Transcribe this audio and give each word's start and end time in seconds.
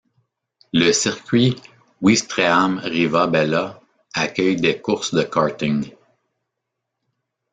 Le 0.73 0.93
circuit 0.93 1.57
Ouistreham-Riva-Bella 2.01 3.79
accueille 4.15 4.55
des 4.55 4.81
courses 4.81 5.13
de 5.13 5.21
karting. 5.21 5.91